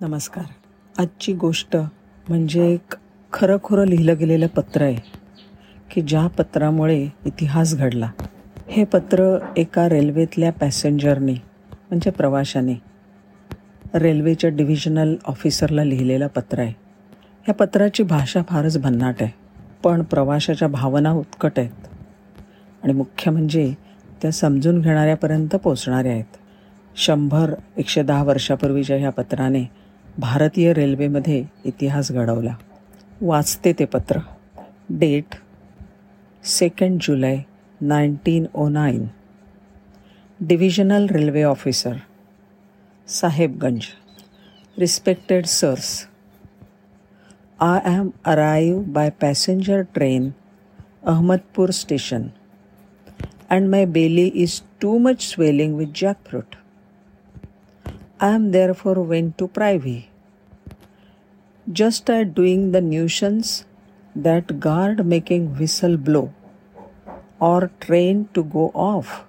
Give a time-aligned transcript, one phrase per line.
[0.00, 0.44] नमस्कार.
[0.98, 1.76] आजची गोष्ट
[2.28, 2.94] म्हणजे एक
[3.32, 4.96] खरंखुरं लिहिलं गेलेलं पत्र आहे
[5.90, 8.10] की ज्या पत्रामुळे इतिहास घडला.
[8.68, 11.32] हे पत्र एका रेल्वेतल्या पॅसेंजरने
[11.72, 12.74] म्हणजे प्रवाशाने
[13.94, 16.72] रेल्वेच्या डिव्हिजनल ऑफिसरला लिहिलेलं पत्र आहे.
[17.48, 19.30] या पत्राची भाषा फारच भन्नाट आहे
[19.84, 21.86] पण प्रवाशाच्या भावना उत्कट आहेत.
[22.84, 23.74] आणि मुख्य म्हणजे
[24.22, 26.36] त्या समजून घेणाऱ्यापर्यंत पोचणाऱ्या आहेत.
[26.96, 29.87] शंभर एकशे दहा वर्षापूर्वीच्या ह्या पत्राने
[30.18, 32.54] भारतीय रेल्वेमध्ये इतिहास घडवला.
[33.20, 34.18] वाचते ते पत्र.
[34.90, 35.34] Date
[36.44, 37.36] second July
[37.80, 39.06] nineteen o nine
[40.40, 41.96] divisional railway officer
[43.08, 43.80] Sahebganj.
[44.78, 46.06] Respected sirs
[47.60, 50.30] I am arrive by passenger train
[51.02, 52.26] Ahmadpur station
[53.50, 56.56] and my belly is too much swelling with jackfruit.
[58.20, 60.08] I am therefore went to privy.
[61.70, 63.66] Just at doing the nuisance
[64.16, 66.32] that guard making whistle blow
[67.38, 69.24] or train to go off,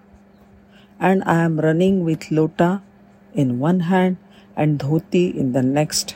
[1.02, 2.82] and I am running with lota
[3.34, 4.16] in one hand
[4.56, 6.16] and dhoti in the next.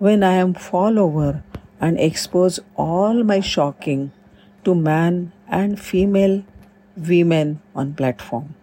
[0.00, 1.44] When I am fall over
[1.80, 4.10] and expose all my shocking
[4.64, 6.42] to man and female
[6.96, 8.56] women on platform.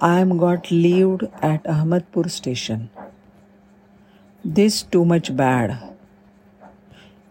[0.00, 2.90] I am got leaved at Ahmadpur station.
[4.44, 5.78] This too much bad.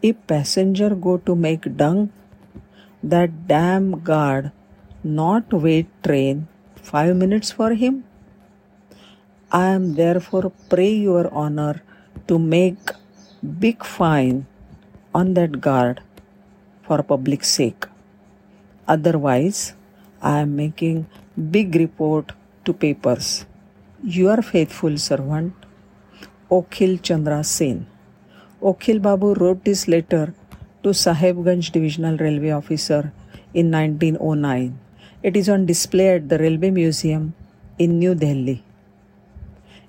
[0.02, 2.10] If passenger go to make dung,
[3.04, 4.54] that damn guard
[5.04, 6.48] not wait train
[6.82, 8.06] five minutes for him.
[9.52, 11.82] I am therefore pray your honor
[12.30, 12.80] to make
[13.60, 14.46] big fine
[15.14, 16.00] on that guard
[16.84, 17.88] for public sake.
[18.88, 19.74] Otherwise,
[20.22, 22.32] I am making big report
[22.64, 23.46] to papers.
[24.02, 25.54] Your faithful servant,
[26.56, 27.88] Okhil Chandra Sen.
[28.62, 30.34] Okhil Babu wrote this letter
[30.84, 33.14] to Sahebganj Divisional Railway Officer
[33.54, 34.78] in 1909.
[35.24, 37.34] It is on display at the Railway Museum
[37.80, 38.66] in New Delhi.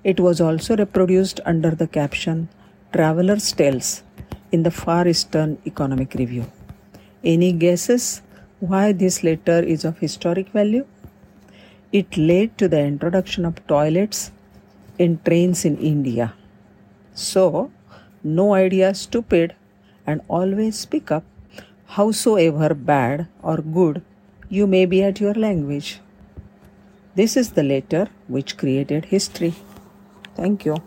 [0.05, 2.47] It was also reproduced under the caption
[2.93, 4.03] Traveler's Tales
[4.53, 6.49] in the Far Eastern Economic Review.
[7.25, 8.21] Any guesses
[8.61, 10.85] why this letter is of historic value?
[11.91, 14.31] It led to the introduction of toilets
[14.97, 16.33] in trains in India.
[17.13, 17.71] So,
[18.23, 19.55] no idea stupid
[20.05, 21.23] and always speak up,
[21.85, 24.01] howsoever bad or good
[24.49, 25.99] you may be at your language.
[27.15, 29.53] This is the letter which created history.
[30.35, 30.83] Thank you.